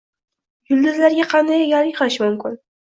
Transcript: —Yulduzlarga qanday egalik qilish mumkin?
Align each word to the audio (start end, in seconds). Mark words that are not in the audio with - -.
—Yulduzlarga 0.71 1.29
qanday 1.35 1.63
egalik 1.69 1.99
qilish 2.03 2.21
mumkin? 2.29 2.63